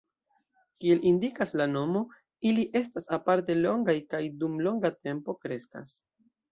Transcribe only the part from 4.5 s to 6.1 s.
longa tempo kreskas.